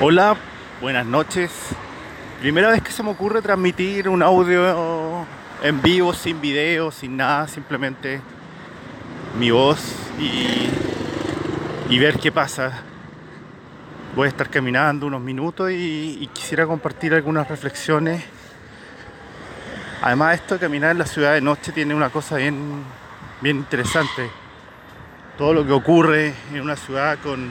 Hola, 0.00 0.36
buenas 0.80 1.04
noches. 1.04 1.50
Primera 2.40 2.70
vez 2.70 2.80
que 2.82 2.92
se 2.92 3.02
me 3.02 3.10
ocurre 3.10 3.42
transmitir 3.42 4.08
un 4.08 4.22
audio 4.22 5.26
en 5.60 5.82
vivo, 5.82 6.14
sin 6.14 6.40
video, 6.40 6.92
sin 6.92 7.16
nada, 7.16 7.48
simplemente 7.48 8.20
mi 9.36 9.50
voz 9.50 9.96
y, 10.20 10.70
y 11.92 11.98
ver 11.98 12.16
qué 12.20 12.30
pasa. 12.30 12.84
Voy 14.14 14.26
a 14.26 14.28
estar 14.28 14.48
caminando 14.48 15.04
unos 15.04 15.20
minutos 15.20 15.72
y, 15.72 16.30
quisiera 16.32 16.64
compartir 16.64 17.12
algunas 17.12 17.48
reflexiones. 17.48 18.24
Además, 20.00 20.36
esto 20.36 20.54
de 20.54 20.60
caminar 20.60 20.92
en 20.92 20.98
la 20.98 21.06
ciudad 21.06 21.32
de 21.32 21.40
noche 21.40 21.72
tiene 21.72 21.92
una 21.92 22.10
cosa 22.10 22.36
bien, 22.36 22.84
bien 23.40 23.56
interesante. 23.56 24.30
Todo 25.36 25.54
lo 25.54 25.66
que 25.66 25.72
ocurre 25.72 26.34
en 26.54 26.60
una 26.60 26.76
ciudad 26.76 27.18
con 27.20 27.50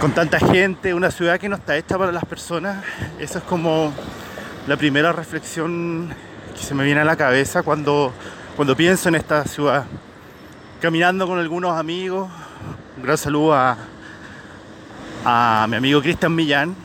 con 0.00 0.12
tanta 0.12 0.38
gente, 0.38 0.92
una 0.92 1.10
ciudad 1.10 1.38
que 1.38 1.48
no 1.48 1.56
está 1.56 1.76
hecha 1.76 1.96
para 1.96 2.12
las 2.12 2.24
personas. 2.24 2.84
Esa 3.18 3.38
es 3.38 3.44
como 3.44 3.92
la 4.66 4.76
primera 4.76 5.12
reflexión 5.12 6.14
que 6.54 6.62
se 6.62 6.74
me 6.74 6.84
viene 6.84 7.00
a 7.00 7.04
la 7.04 7.16
cabeza 7.16 7.62
cuando, 7.62 8.12
cuando 8.56 8.76
pienso 8.76 9.08
en 9.08 9.14
esta 9.14 9.44
ciudad. 9.44 9.86
Caminando 10.80 11.26
con 11.26 11.38
algunos 11.38 11.78
amigos, 11.78 12.28
un 12.96 13.02
gran 13.02 13.16
saludo 13.16 13.54
a, 13.54 13.76
a 15.24 15.66
mi 15.68 15.76
amigo 15.76 16.02
Cristian 16.02 16.34
Millán. 16.34 16.76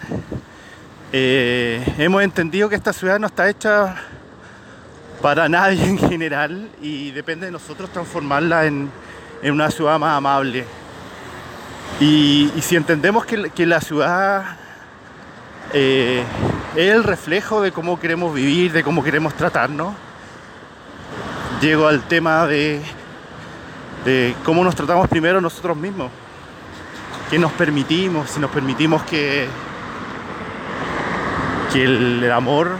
Eh, 1.11 1.83
hemos 1.97 2.23
entendido 2.23 2.69
que 2.69 2.75
esta 2.75 2.93
ciudad 2.93 3.19
no 3.19 3.27
está 3.27 3.49
hecha 3.49 3.95
para 5.21 5.49
nadie 5.49 5.83
en 5.83 5.97
general 5.97 6.69
y 6.81 7.11
depende 7.11 7.47
de 7.47 7.51
nosotros 7.51 7.91
transformarla 7.91 8.65
en, 8.65 8.89
en 9.43 9.53
una 9.53 9.69
ciudad 9.69 9.99
más 9.99 10.17
amable 10.17 10.65
y, 12.01 12.49
si 12.61 12.75
entendemos 12.75 13.25
que, 13.25 13.65
la 13.67 13.79
ciudad 13.79 14.57
eh, 15.71 16.23
es 16.75 16.91
el 16.91 17.03
reflejo 17.03 17.61
de 17.61 17.71
cómo 17.71 17.99
queremos 17.99 18.33
vivir, 18.33 18.71
de 18.71 18.83
cómo 18.83 19.03
queremos 19.03 19.35
tratarnos, 19.35 19.93
llego 21.61 21.87
al 21.87 22.01
tema 22.01 22.47
de, 22.47 22.81
cómo 24.43 24.63
nos 24.63 24.75
tratamos 24.75 25.07
primero 25.09 25.39
nosotros 25.41 25.77
mismos, 25.77 26.09
qué 27.29 27.37
nos 27.37 27.51
permitimos, 27.51 28.31
si 28.31 28.39
nos 28.39 28.49
permitimos 28.49 29.03
que, 29.03 29.47
que 31.71 31.83
el, 31.83 32.31
amor, 32.31 32.77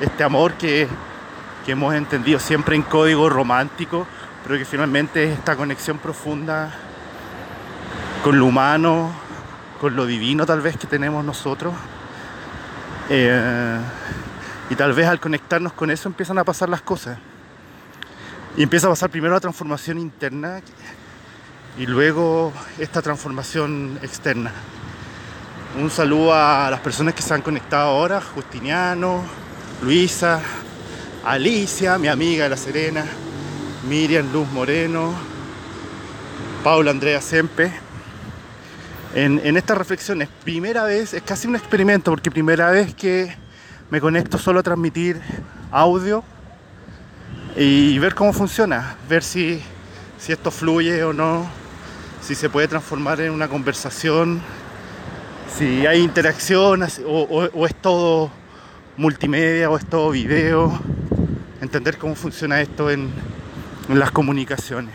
este 0.00 0.24
amor 0.24 0.54
que, 0.54 0.88
que 1.66 1.72
hemos 1.72 1.94
entendido 1.94 2.38
siempre 2.38 2.74
en 2.74 2.84
código 2.84 3.28
romántico, 3.28 4.06
pero 4.42 4.58
que 4.58 4.64
finalmente 4.64 5.24
es 5.24 5.38
esta 5.38 5.56
conexión 5.56 5.98
profunda 5.98 6.72
con 8.22 8.38
lo 8.38 8.46
humano, 8.46 9.10
con 9.80 9.96
lo 9.96 10.04
divino 10.04 10.44
tal 10.44 10.60
vez 10.60 10.76
que 10.76 10.86
tenemos 10.86 11.24
nosotros. 11.24 11.72
Eh, 13.08 13.80
y 14.68 14.74
tal 14.74 14.92
vez 14.92 15.06
al 15.06 15.18
conectarnos 15.18 15.72
con 15.72 15.90
eso 15.90 16.08
empiezan 16.08 16.38
a 16.38 16.44
pasar 16.44 16.68
las 16.68 16.82
cosas. 16.82 17.18
Y 18.56 18.62
empieza 18.62 18.86
a 18.88 18.90
pasar 18.90 19.10
primero 19.10 19.34
la 19.34 19.40
transformación 19.40 19.98
interna 19.98 20.60
y 21.78 21.86
luego 21.86 22.52
esta 22.78 23.00
transformación 23.00 23.98
externa. 24.02 24.52
Un 25.80 25.88
saludo 25.90 26.34
a 26.34 26.68
las 26.70 26.80
personas 26.80 27.14
que 27.14 27.22
se 27.22 27.32
han 27.32 27.42
conectado 27.42 27.90
ahora, 27.90 28.20
Justiniano, 28.20 29.22
Luisa, 29.82 30.40
Alicia, 31.24 31.96
mi 31.96 32.08
amiga 32.08 32.44
de 32.44 32.50
La 32.50 32.56
Serena, 32.56 33.04
Miriam 33.88 34.30
Luz 34.32 34.48
Moreno, 34.48 35.14
Paula 36.62 36.90
Andrea 36.90 37.20
Sempe 37.20 37.89
en, 39.14 39.56
estas 39.56 39.76
reflexiones. 39.76 40.28
Primera 40.44 40.84
vez, 40.84 41.14
es 41.14 41.22
casi 41.22 41.48
un 41.48 41.56
experimento, 41.56 42.10
porque 42.10 42.30
primera 42.30 42.70
vez 42.70 42.94
que 42.94 43.34
me 43.90 44.00
conecto 44.00 44.38
solo 44.38 44.60
a 44.60 44.62
transmitir 44.62 45.20
audio 45.70 46.22
y 47.56 47.98
ver 47.98 48.14
cómo 48.14 48.32
funciona, 48.32 48.96
ver 49.08 49.22
si, 49.22 49.60
si 50.18 50.32
esto 50.32 50.50
fluye 50.50 51.02
o 51.02 51.12
no, 51.12 51.46
si 52.22 52.34
se 52.34 52.48
puede 52.48 52.68
transformar 52.68 53.20
en 53.20 53.32
una 53.32 53.48
conversación, 53.48 54.40
si 55.56 55.86
hay 55.86 56.00
interacción 56.00 56.86
o, 57.06 57.66
es 57.66 57.74
todo 57.74 58.30
multimedia 58.96 59.70
o 59.70 59.76
es 59.76 59.86
todo 59.86 60.10
video, 60.10 60.78
entender 61.60 61.98
cómo 61.98 62.14
funciona 62.14 62.60
esto 62.60 62.90
en 62.90 63.10
las 63.88 64.12
comunicaciones. 64.12 64.94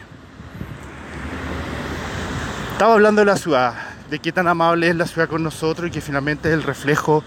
Estaba 2.72 2.94
hablando 2.94 3.22
de 3.22 3.26
la 3.26 3.38
ciudad, 3.38 3.74
de 4.10 4.20
qué 4.20 4.32
tan 4.32 4.48
amable 4.48 4.90
es 4.90 4.96
la 4.96 5.08
ciudad 5.08 5.28
con 5.28 5.44
nosotros 5.44 5.88
y 5.88 5.92
que 5.92 6.02
finalmente 6.02 6.50
es 6.50 6.54
el 6.54 6.64
reflejo 6.64 7.24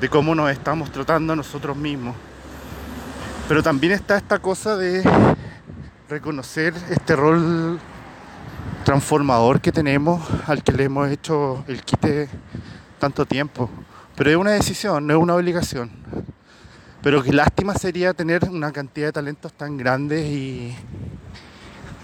de 0.00 0.08
cómo 0.08 0.34
nos 0.34 0.50
estamos 0.50 0.90
tratando 0.90 1.32
a 1.32 1.36
nosotros 1.36 1.76
mismos. 1.76 2.16
Pero 3.48 3.62
también 3.62 3.92
está 3.92 4.16
esta 4.16 4.38
cosa 4.38 4.76
de 4.76 5.02
reconocer 6.08 6.74
este 6.90 7.16
rol 7.16 7.78
transformador 8.84 9.60
que 9.60 9.72
tenemos 9.72 10.22
al 10.46 10.62
que 10.62 10.72
le 10.72 10.84
hemos 10.84 11.08
hecho 11.10 11.64
el 11.66 11.82
quite 11.82 12.28
tanto 12.98 13.26
tiempo. 13.26 13.70
Pero 14.16 14.30
es 14.30 14.36
una 14.36 14.52
decisión, 14.52 15.06
no 15.06 15.14
es 15.14 15.20
una 15.20 15.34
obligación. 15.34 15.90
Pero 17.02 17.22
qué 17.22 17.32
lástima 17.32 17.74
sería 17.74 18.12
tener 18.12 18.48
una 18.48 18.72
cantidad 18.72 19.06
de 19.06 19.12
talentos 19.12 19.52
tan 19.54 19.76
grandes 19.76 20.26
y, 20.26 20.76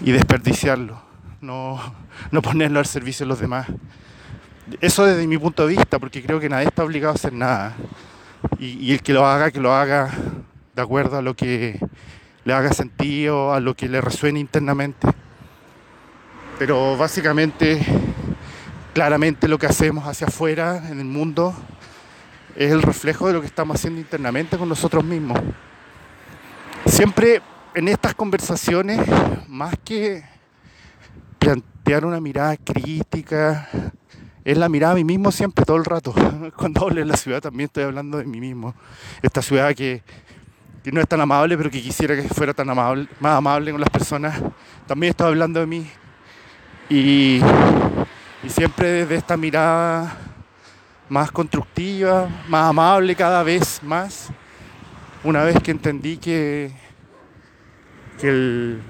y 0.01 0.13
desperdiciarlo, 0.13 1.03
no, 1.41 1.79
no 2.31 2.43
ponerlo 2.43 2.79
al 2.79 2.87
servicio 2.87 3.25
de 3.25 3.29
los 3.29 3.39
demás. 3.39 3.67
Eso 4.81 5.07
desde 5.07 5.27
mi 5.29 5.39
punto 5.39 5.67
de 5.67 5.77
vista, 5.77 5.99
porque 5.99 6.23
creo 6.23 6.41
que 6.41 6.49
nadie 6.49 6.67
está 6.67 6.83
obligado 6.83 7.13
a 7.13 7.15
hacer 7.15 7.33
nada. 7.33 7.77
Y, 8.59 8.93
el 8.93 9.03
que 9.03 9.13
lo 9.13 9.25
haga, 9.25 9.51
que 9.51 9.61
lo 9.61 9.73
haga 9.73 10.11
de 10.75 10.83
acuerdo 10.83 11.17
a 11.17 11.23
lo 11.23 11.35
que 11.35 11.79
le 12.45 12.53
haga 12.53 12.73
sentido, 12.73 13.53
a 13.53 13.61
lo 13.61 13.75
que 13.75 13.89
le 13.89 14.01
resuene 14.01 14.41
internamente. 14.41 15.07
Pero 16.59 16.97
básicamente, 16.97 17.81
claramente 18.93 19.47
lo 19.47 19.59
que 19.59 19.67
hacemos 19.67 20.07
hacia 20.07 20.27
afuera 20.27 20.83
en 20.91 20.99
el 20.99 21.07
mundo 21.07 21.55
es 22.57 22.73
el 22.73 22.83
reflejo 22.83 23.29
de 23.29 23.35
lo 23.35 23.41
que 23.41 23.47
estamos 23.47 23.77
haciendo 23.77 24.01
internamente 24.01 24.59
con 24.59 24.69
nosotros 24.69 25.05
mismos. 25.05 25.39
Siempre 26.87 27.41
en 27.75 27.89
estas 27.89 28.15
conversaciones, 28.15 29.01
más 29.49 29.75
que 29.85 30.25
plantear 31.39 32.05
una 32.05 32.21
mirada 32.21 32.57
crítica, 32.57 33.69
es 34.47 34.57
la 34.57 34.69
mirada 34.69 34.93
a 34.93 34.95
mí 34.95 35.03
mismo 35.03 35.33
siempre, 35.33 35.65
todo 35.65 35.77
el 35.77 35.85
rato. 35.85 36.15
Cuando 36.57 36.83
hablo 36.83 37.01
de 37.01 37.05
la 37.05 37.17
ciudad 37.17 37.41
también 37.41 37.67
estoy 37.67 37.83
hablando 37.83 38.19
de 38.19 38.25
mí 38.25 38.39
mismo. 38.39 38.77
Esta 39.21 39.43
ciudad 39.43 39.75
que, 39.75 40.05
no 40.93 41.01
es 41.01 41.09
tan 41.09 41.21
amable, 41.21 41.57
pero 41.57 41.69
que 41.69 41.83
quisiera 41.83 42.15
que 42.15 42.29
fuera 42.29 42.55
tan 42.55 42.71
amable, 42.71 43.09
más 43.19 43.37
amable 43.37 43.73
con 43.73 43.81
las 43.81 43.91
personas. 43.91 44.41
También 44.87 45.11
estoy 45.11 45.27
hablando 45.27 45.59
de 45.59 45.67
mí. 45.67 45.91
Y, 46.89 47.41
siempre 48.47 48.89
desde 48.89 49.17
esta 49.17 49.37
mirada 49.37 50.17
más 51.09 51.33
constructiva, 51.33 52.29
más 52.47 52.71
amable 52.71 53.17
cada 53.17 53.43
vez 53.43 53.81
más. 53.83 54.29
Una 55.25 55.43
vez 55.43 55.61
que 55.61 55.73
entendí 55.73 56.19
que, 56.19 56.71
que 58.21 58.29
el, 58.29 58.81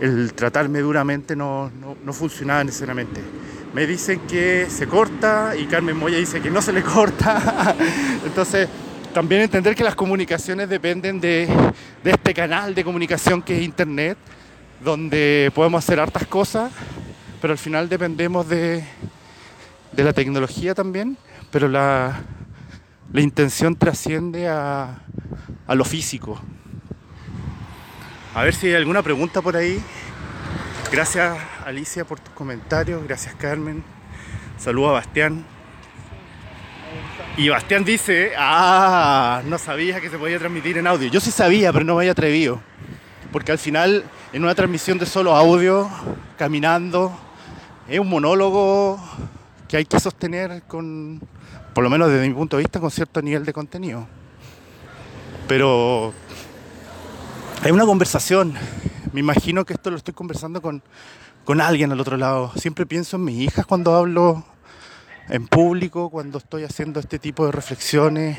el 0.00 0.32
tratarme 0.34 0.78
duramente 0.78 1.34
no, 1.34 1.68
no, 1.80 1.96
no 2.04 2.12
funcionaba 2.12 2.62
necesariamente 2.62 3.47
me 3.78 3.86
dicen 3.86 4.18
que 4.26 4.66
se 4.68 4.88
corta 4.88 5.54
y 5.56 5.66
Carmen 5.66 5.96
Moya 5.96 6.18
dice 6.18 6.40
que 6.40 6.50
no 6.50 6.60
se 6.60 6.72
le 6.72 6.82
corta. 6.82 7.76
Entonces, 8.26 8.68
también 9.14 9.42
entender 9.42 9.76
que 9.76 9.84
las 9.84 9.94
comunicaciones 9.94 10.68
dependen 10.68 11.20
de, 11.20 11.48
este 12.02 12.34
canal 12.34 12.74
de 12.74 12.82
comunicación 12.82 13.40
que 13.40 13.56
es 13.56 13.62
Internet, 13.62 14.18
donde 14.82 15.52
podemos 15.54 15.84
hacer 15.84 16.00
hartas 16.00 16.26
cosas, 16.26 16.72
pero 17.40 17.52
al 17.52 17.58
final 17.58 17.88
dependemos 17.88 18.48
de, 18.48 18.82
la 19.96 20.12
tecnología 20.12 20.74
también, 20.74 21.16
pero 21.52 21.68
la, 21.68 22.20
intención 23.14 23.76
trasciende 23.76 24.48
a, 24.48 25.02
a 25.68 25.74
lo 25.76 25.84
físico. 25.84 26.42
A 28.34 28.42
ver 28.42 28.56
si 28.56 28.66
hay 28.66 28.74
alguna 28.74 29.04
pregunta 29.04 29.40
por 29.40 29.56
ahí. 29.56 29.80
Gracias 30.90 31.36
Alicia 31.66 32.06
por 32.06 32.18
tus 32.18 32.32
comentarios, 32.32 33.04
gracias 33.04 33.34
Carmen. 33.34 33.84
Saludo 34.58 34.88
a 34.88 34.92
Bastián. 34.92 35.44
Y 37.36 37.50
Bastián 37.50 37.84
dice, 37.84 38.32
ah, 38.38 39.42
no 39.44 39.58
sabía 39.58 40.00
que 40.00 40.08
se 40.08 40.16
podía 40.16 40.38
transmitir 40.38 40.78
en 40.78 40.86
audio. 40.86 41.10
Yo 41.10 41.20
sí 41.20 41.30
sabía, 41.30 41.74
pero 41.74 41.84
no 41.84 41.94
me 41.94 42.00
había 42.00 42.12
atrevido. 42.12 42.60
Porque 43.30 43.52
al 43.52 43.58
final, 43.58 44.02
en 44.32 44.42
una 44.42 44.54
transmisión 44.54 44.98
de 44.98 45.04
solo 45.04 45.36
audio, 45.36 45.90
caminando, 46.38 47.16
es 47.86 48.00
un 48.00 48.08
monólogo 48.08 48.98
que 49.68 49.76
hay 49.76 49.84
que 49.84 50.00
sostener 50.00 50.62
con, 50.62 51.20
por 51.74 51.84
lo 51.84 51.90
menos 51.90 52.10
desde 52.10 52.26
mi 52.26 52.34
punto 52.34 52.56
de 52.56 52.62
vista, 52.62 52.80
con 52.80 52.90
cierto 52.90 53.20
nivel 53.20 53.44
de 53.44 53.52
contenido. 53.52 54.08
Pero 55.46 56.14
hay 57.62 57.72
una 57.72 57.84
conversación. 57.84 58.54
Me 59.12 59.20
imagino 59.20 59.64
que 59.64 59.72
esto 59.72 59.90
lo 59.90 59.96
estoy 59.96 60.12
conversando 60.12 60.60
con, 60.60 60.82
con 61.44 61.60
alguien 61.60 61.92
al 61.92 62.00
otro 62.00 62.16
lado. 62.16 62.52
Siempre 62.56 62.84
pienso 62.84 63.16
en 63.16 63.24
mis 63.24 63.40
hijas 63.40 63.64
cuando 63.64 63.94
hablo 63.94 64.44
en 65.28 65.46
público 65.46 66.10
cuando 66.10 66.38
estoy 66.38 66.64
haciendo 66.64 67.00
este 67.00 67.18
tipo 67.18 67.46
de 67.46 67.52
reflexiones, 67.52 68.38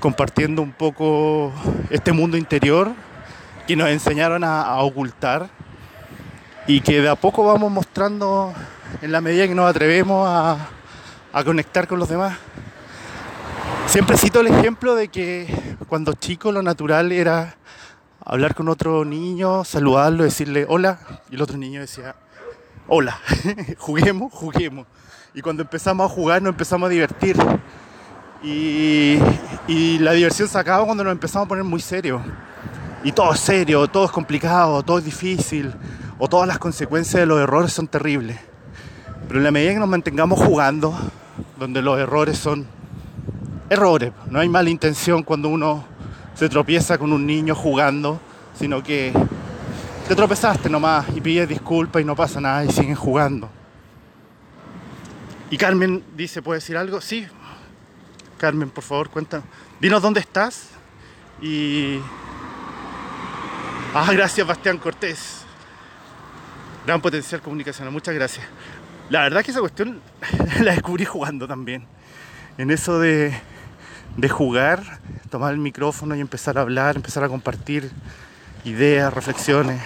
compartiendo 0.00 0.62
un 0.62 0.72
poco 0.72 1.52
este 1.90 2.12
mundo 2.12 2.36
interior 2.36 2.92
que 3.66 3.76
nos 3.76 3.88
enseñaron 3.88 4.44
a, 4.44 4.76
ocultar 4.80 5.48
y 6.66 6.80
que 6.80 7.00
de 7.00 7.08
a 7.08 7.16
poco 7.16 7.44
vamos 7.44 7.70
mostrando 7.70 8.52
en 9.00 9.12
la 9.12 9.20
medida 9.20 9.46
que 9.46 9.54
nos 9.54 9.68
atrevemos 9.68 10.26
a, 10.28 10.68
a 11.32 11.44
conectar 11.44 11.86
con 11.86 11.98
los 11.98 12.08
demás. 12.08 12.36
Siempre 13.86 14.18
cito 14.18 14.40
el 14.40 14.48
ejemplo 14.48 14.94
de 14.94 15.08
que 15.08 15.76
cuando 15.88 16.12
chico 16.12 16.52
lo 16.52 16.62
natural 16.62 17.12
era 17.12 17.56
hablar 18.26 18.56
con 18.56 18.68
otro 18.68 19.04
niño, 19.04 19.64
saludarlo, 19.64 20.24
decirle 20.24 20.66
hola, 20.68 20.98
y 21.30 21.36
el 21.36 21.42
otro 21.42 21.56
niño 21.56 21.80
decía 21.80 22.16
hola, 22.88 23.18
juguemos, 23.78 24.32
juguemos. 24.32 24.86
Y 25.32 25.40
cuando 25.40 25.62
empezamos 25.62 26.10
a 26.10 26.12
jugar 26.12 26.42
nos 26.42 26.50
empezamos 26.50 26.88
a 26.88 26.90
divertir. 26.90 27.36
Y, 28.42 29.18
la 29.98 30.12
diversión 30.12 30.48
se 30.48 30.58
acaba 30.58 30.84
cuando 30.84 31.02
nos 31.02 31.12
empezamos 31.12 31.46
a 31.46 31.48
poner 31.48 31.64
muy 31.64 31.80
serios. 31.80 32.20
Y 33.04 33.12
todo 33.12 33.32
es 33.32 33.40
serio, 33.40 33.86
todo 33.86 34.04
es 34.04 34.10
complicado, 34.10 34.82
todo 34.82 34.98
es 34.98 35.04
difícil, 35.04 35.72
o 36.18 36.28
todas 36.28 36.48
las 36.48 36.58
consecuencias 36.58 37.20
de 37.20 37.26
los 37.26 37.40
errores 37.40 37.72
son 37.72 37.86
terribles. 37.86 38.38
Pero 39.28 39.38
en 39.38 39.44
la 39.44 39.50
medida 39.52 39.72
que 39.72 39.78
nos 39.78 39.88
mantengamos 39.88 40.40
jugando, 40.40 40.96
donde 41.58 41.82
los 41.82 41.98
errores 41.98 42.38
son 42.38 42.66
errores, 43.70 44.12
no 44.30 44.40
hay 44.40 44.48
mala 44.48 44.70
intención 44.70 45.22
cuando 45.22 45.48
uno 45.48 45.84
se 46.36 46.48
tropieza 46.48 46.98
con 46.98 47.12
un 47.12 47.26
niño 47.26 47.54
jugando, 47.54 48.20
sino 48.58 48.82
que 48.82 49.12
te 50.06 50.14
tropezaste 50.14 50.68
nomás 50.68 51.06
y 51.14 51.20
pides 51.20 51.48
disculpas 51.48 52.02
y 52.02 52.04
no 52.04 52.14
pasa 52.14 52.40
nada 52.40 52.64
y 52.64 52.70
siguen 52.70 52.94
jugando. 52.94 53.50
Y 55.50 55.56
Carmen 55.56 56.04
dice, 56.14 56.42
¿puedes 56.42 56.62
decir 56.62 56.76
algo? 56.76 57.00
Sí. 57.00 57.26
Carmen, 58.38 58.68
por 58.68 58.84
favor, 58.84 59.08
cuéntanos. 59.08 59.46
Dinos 59.80 60.02
dónde 60.02 60.20
estás 60.20 60.68
y... 61.40 62.00
Ah, 63.94 64.12
gracias, 64.12 64.46
Bastián 64.46 64.76
Cortés. 64.76 65.42
Gran 66.84 67.00
potencial 67.00 67.40
comunicacional, 67.40 67.92
muchas 67.92 68.14
gracias. 68.14 68.46
La 69.08 69.22
verdad 69.22 69.42
que 69.42 69.52
esa 69.52 69.60
cuestión 69.60 70.02
la 70.60 70.72
descubrí 70.72 71.06
jugando 71.06 71.48
también. 71.48 71.86
En 72.58 72.70
eso 72.70 72.98
de, 72.98 73.34
de 74.16 74.28
jugar, 74.28 75.00
tomar 75.30 75.52
el 75.52 75.58
micrófono 75.58 76.14
y 76.14 76.20
empezar 76.20 76.58
a 76.58 76.62
hablar, 76.62 76.96
empezar 76.96 77.24
a 77.24 77.28
compartir 77.28 77.90
ideas, 78.64 79.12
reflexiones. 79.12 79.82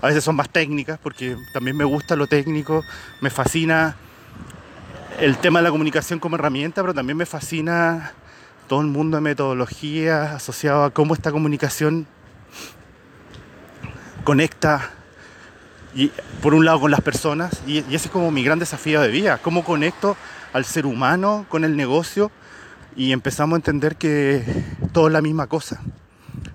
A 0.00 0.06
veces 0.06 0.24
son 0.24 0.36
más 0.36 0.48
técnicas 0.48 0.98
porque 1.02 1.36
también 1.52 1.76
me 1.76 1.84
gusta 1.84 2.16
lo 2.16 2.26
técnico, 2.26 2.82
me 3.20 3.30
fascina 3.30 3.96
el 5.20 5.36
tema 5.38 5.60
de 5.60 5.64
la 5.64 5.70
comunicación 5.70 6.18
como 6.18 6.36
herramienta, 6.36 6.80
pero 6.80 6.94
también 6.94 7.16
me 7.16 7.26
fascina 7.26 8.12
todo 8.68 8.80
el 8.80 8.86
mundo 8.86 9.16
de 9.16 9.20
metodología 9.20 10.34
asociado 10.34 10.84
a 10.84 10.90
cómo 10.90 11.14
esta 11.14 11.30
comunicación 11.30 12.06
conecta 14.24 14.90
y 15.94 16.10
por 16.40 16.54
un 16.54 16.64
lado 16.64 16.80
con 16.80 16.90
las 16.90 17.00
personas 17.00 17.60
y, 17.66 17.78
ese 17.78 18.06
es 18.06 18.10
como 18.10 18.30
mi 18.30 18.42
gran 18.42 18.58
desafío 18.58 19.00
de 19.00 19.08
vida, 19.08 19.38
cómo 19.38 19.64
conecto 19.64 20.16
al 20.52 20.64
ser 20.64 20.86
humano 20.86 21.44
con 21.48 21.64
el 21.64 21.76
negocio 21.76 22.30
y 22.96 23.12
empezamos 23.12 23.56
a 23.56 23.56
entender 23.56 23.96
que 23.96 24.44
todo 24.92 25.06
es 25.06 25.12
la 25.12 25.22
misma 25.22 25.46
cosa. 25.46 25.80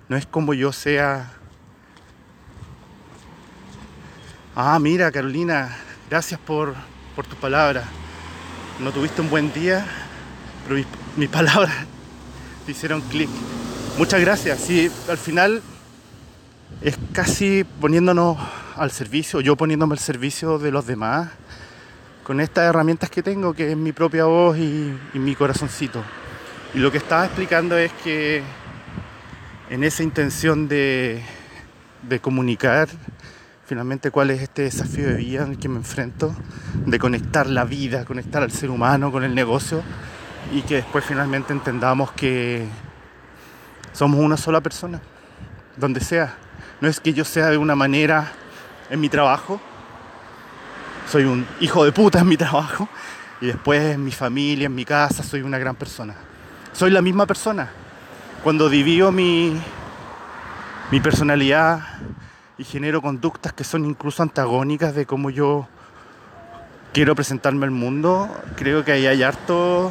No 0.08 0.16
es 0.16 0.26
como 0.26 0.54
yo 0.54 0.72
sea 0.72 1.38
Ah, 4.60 4.76
mira, 4.80 5.12
Carolina, 5.12 5.68
gracias 6.10 6.40
por, 6.40 6.74
por 7.14 7.24
tus 7.24 7.38
palabras. 7.38 7.84
No 8.80 8.90
tuviste 8.90 9.20
un 9.20 9.30
buen 9.30 9.52
día, 9.52 9.86
pero 10.66 10.84
mis, 11.16 11.28
palabras 11.30 11.72
te 12.66 12.72
hicieron 12.72 13.00
clic. 13.02 13.28
Muchas 13.98 14.20
gracias. 14.20 14.58
Sí, 14.58 14.90
al 15.08 15.16
final 15.16 15.62
es 16.82 16.98
casi 17.12 17.62
poniéndonos 17.80 18.36
al 18.74 18.90
servicio, 18.90 19.40
yo 19.40 19.54
poniéndome 19.54 19.92
al 19.92 20.00
servicio 20.00 20.58
de 20.58 20.72
los 20.72 20.88
demás, 20.88 21.30
con 22.24 22.40
estas 22.40 22.64
herramientas 22.64 23.10
que 23.10 23.22
tengo, 23.22 23.54
que 23.54 23.70
es 23.70 23.76
mi 23.76 23.92
propia 23.92 24.24
voz 24.24 24.58
y, 24.58 24.92
y 25.14 25.20
mi 25.20 25.36
corazoncito. 25.36 26.02
Y 26.74 26.80
lo 26.80 26.92
que 26.92 26.98
estaba 26.98 27.24
explicando 27.24 27.78
es 27.78 27.90
que 28.04 28.42
en 29.70 29.84
esa 29.84 30.02
intención 30.02 30.68
de, 30.68 31.22
comunicar, 32.20 32.88
finalmente 33.64 34.10
cuál 34.10 34.30
es 34.30 34.42
este 34.42 34.62
desafío 34.62 35.08
de 35.08 35.14
vida 35.14 35.44
en 35.44 35.52
el 35.52 35.58
que 35.58 35.70
me 35.70 35.76
enfrento, 35.76 36.36
de 36.84 36.98
conectar 36.98 37.46
la 37.46 37.64
vida, 37.64 38.04
conectar 38.04 38.42
al 38.42 38.52
ser 38.52 38.68
humano 38.68 39.10
con 39.10 39.24
el 39.24 39.34
negocio 39.34 39.82
y 40.52 40.60
que 40.60 40.76
después 40.76 41.04
finalmente 41.06 41.54
entendamos 41.54 42.12
que 42.12 42.66
somos 43.92 44.20
una 44.20 44.36
sola 44.36 44.60
persona, 44.60 45.00
donde 45.76 46.00
sea. 46.00 46.36
No 46.82 46.88
es 46.88 47.00
que 47.00 47.14
yo 47.14 47.24
sea 47.24 47.48
de 47.48 47.56
una 47.56 47.76
manera 47.76 48.30
en 48.90 49.00
mi 49.00 49.08
trabajo, 49.08 49.58
soy 51.10 51.24
un 51.24 51.46
hijo 51.60 51.82
de 51.86 51.92
puta 51.92 52.20
en 52.20 52.28
mi 52.28 52.36
trabajo 52.36 52.90
y 53.40 53.46
después 53.46 53.94
en 53.94 54.04
mi 54.04 54.12
familia, 54.12 54.66
en 54.66 54.74
mi 54.74 54.84
casa, 54.84 55.22
soy 55.22 55.40
una 55.40 55.56
gran 55.56 55.74
persona. 55.74 56.14
Soy 56.78 56.92
la 56.92 57.02
misma 57.02 57.26
persona. 57.26 57.70
Cuando 58.44 58.68
divido 58.68 59.10
mi, 59.10 59.60
mi 60.92 61.00
personalidad 61.00 61.80
y 62.56 62.62
genero 62.62 63.02
conductas 63.02 63.52
que 63.52 63.64
son 63.64 63.84
incluso 63.84 64.22
antagónicas 64.22 64.94
de 64.94 65.04
cómo 65.04 65.30
yo 65.30 65.66
quiero 66.92 67.16
presentarme 67.16 67.64
al 67.64 67.72
mundo, 67.72 68.30
creo 68.54 68.84
que 68.84 68.92
ahí 68.92 69.08
hay 69.08 69.24
harto 69.24 69.90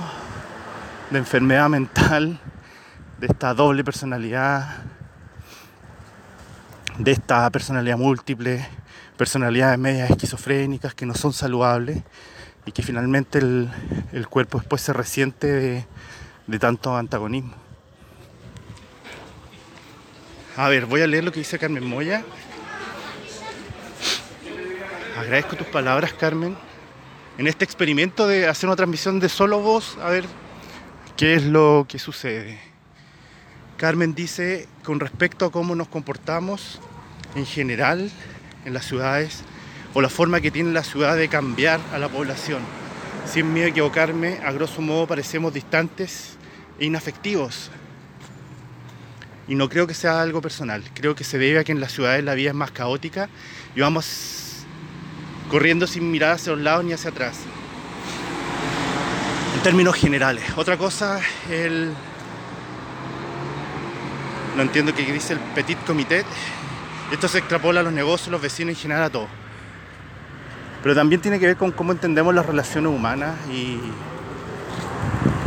de 1.12 1.18
enfermedad 1.18 1.68
mental, 1.68 2.40
de 3.20 3.28
esta 3.28 3.54
doble 3.54 3.84
personalidad, 3.84 4.78
de 7.00 7.12
esta 7.12 7.50
personalidad 7.50 7.98
múltiple, 7.98 8.66
personalidades 9.18 9.78
medias 9.78 10.10
esquizofrénicas 10.10 10.94
que 10.94 11.06
no 11.06 11.16
son 11.16 11.34
saludables 11.34 12.02
y 12.66 12.72
que 12.72 12.82
finalmente 12.82 13.40
el, 13.40 14.28
cuerpo 14.30 14.60
después 14.60 14.82
se 14.82 14.94
resiente 14.94 15.48
de, 15.48 15.86
de 16.48 16.60
tanto 16.60 16.96
antagonismo. 16.96 17.54
A 20.56 20.70
ver, 20.70 20.86
voy 20.88 21.02
a 21.02 21.08
leer 21.08 21.24
lo 21.24 21.32
que 21.32 21.40
dice 21.40 21.60
Carmen 21.60 21.86
Moya 21.86 22.24
Agradezco 25.18 25.56
tus 25.56 25.68
palabras, 25.68 26.14
Carmen. 26.14 26.56
En 27.40 27.48
este 27.48 27.66
experimento 27.66 28.28
de 28.28 28.48
hacer 28.48 28.70
una 28.70 28.76
transmisión 28.76 29.20
de 29.20 29.30
solo 29.30 29.60
voz, 29.60 29.98
a 29.98 30.10
ver 30.10 30.26
qué 31.18 31.34
es 31.34 31.44
lo 31.44 31.88
que 31.90 31.98
sucede. 31.98 32.60
Carmen 33.78 34.14
dice, 34.14 34.68
con 34.84 35.00
respecto 35.00 35.46
a 35.46 35.52
cómo 35.52 35.74
nos 35.74 35.88
comportamos 35.88 36.80
en 37.34 37.48
general 37.48 38.12
en 38.64 38.74
las 38.76 38.86
ciudades, 38.86 39.44
o 39.96 40.02
la 40.02 40.10
forma 40.10 40.40
que 40.40 40.52
tiene 40.52 40.72
la 40.72 40.84
ciudad 40.84 41.18
de 41.18 41.28
cambiar 41.30 41.80
a 41.92 41.98
la 41.98 42.10
población. 42.10 42.62
Sin 43.26 43.52
miedo 43.52 43.66
a 43.68 43.72
equivocarme, 43.72 44.40
a 44.46 44.52
grosso 44.52 44.82
modo 44.82 45.08
parecemos 45.08 45.52
distantes 45.52 46.37
inafectivos. 46.80 47.70
Y 49.48 49.56
no 49.56 49.70
creo 49.70 49.88
que 49.88 49.94
sea 49.94 50.22
algo 50.22 50.42
personal, 50.42 50.84
creo 50.94 51.16
que 51.16 51.24
se 51.24 51.38
debe 51.38 51.60
a 51.60 51.64
que 51.64 51.72
en 51.72 51.80
las 51.80 51.94
ciudades 51.94 52.24
la 52.24 52.34
vida 52.34 52.50
es 52.50 52.56
más 52.56 52.72
caótica 52.72 53.30
y 53.76 53.80
vamos 53.80 54.66
corriendo 55.50 55.88
sin 55.88 56.12
mirar 56.12 56.34
hacia 56.34 56.52
los 56.52 56.62
lados 56.62 56.84
ni 56.84 56.92
hacia 56.92 57.12
atrás. 57.12 57.38
En 59.56 59.64
términos 59.64 59.96
generales. 59.96 60.44
Otra 60.56 60.78
cosa, 60.78 61.20
el... 61.50 61.94
No 64.56 64.64
entiendo 64.64 64.94
qué 64.94 65.04
dice 65.04 65.34
el 65.34 65.40
petit 65.40 65.78
comité. 65.86 66.26
Esto 67.12 67.28
se 67.28 67.38
extrapola 67.38 67.80
a 67.80 67.84
los 67.84 67.94
negocios, 67.94 68.30
los 68.30 68.42
vecinos 68.42 68.76
en 68.76 68.82
general 68.82 69.04
a 69.04 69.10
todo. 69.10 69.28
Pero 70.84 70.94
también 70.96 71.22
tiene 71.22 71.40
que 71.40 71.46
ver 71.46 71.58
con 71.58 71.72
cómo 71.72 71.92
entendemos 71.92 72.34
las 72.36 72.46
relaciones 72.46 72.92
humanas 72.92 73.36
y, 73.50 73.80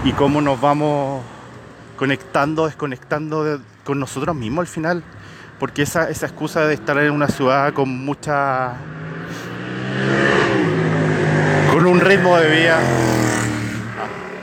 y 0.04 0.12
cómo 0.12 0.40
nos 0.40 0.61
vamos 0.61 1.23
conectando, 1.97 2.66
desconectando 2.66 3.61
con 3.85 4.00
nosotros 4.00 4.35
mismos 4.35 4.62
al 4.62 4.66
final. 4.66 5.02
Porque 5.59 5.83
esa, 5.83 6.09
esa 6.09 6.26
excusa 6.26 6.66
de 6.66 6.75
estar 6.75 6.97
en 6.99 7.12
una 7.12 7.28
ciudad 7.28 7.75
con 7.75 8.04
mucha 8.04 8.76
con 11.73 11.87
un 11.87 12.00
ritmo 12.00 12.37
de 12.38 12.50
vida. 12.50 12.80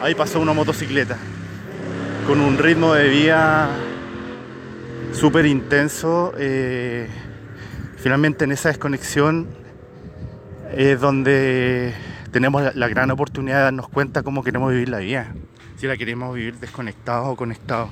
Ahí 0.02 0.14
pasó 0.14 0.40
una 0.40 0.54
motocicleta. 0.54 1.18
Con 2.28 2.40
un 2.40 2.58
ritmo 2.58 2.94
de 2.94 3.10
vida 3.10 3.70
súper 5.12 5.46
intenso. 5.48 6.34
Eh, 6.38 7.10
finalmente 7.98 8.46
en 8.46 8.52
esa 8.52 8.70
desconexión 8.70 9.48
es 10.76 11.00
donde 11.00 11.96
tenemos 12.32 12.76
la, 12.76 12.88
gran 12.88 13.10
oportunidad 13.12 13.58
de 13.58 13.64
darnos 13.64 13.90
cuenta 13.90 14.24
cómo 14.24 14.44
queremos 14.44 14.72
vivir 14.72 14.90
la 14.90 15.00
vida. 15.00 15.34
Si 15.78 15.88
la 15.88 15.96
queremos 15.96 16.36
vivir 16.36 16.58
desconectados 16.60 17.28
o 17.28 17.36
conectados. 17.36 17.92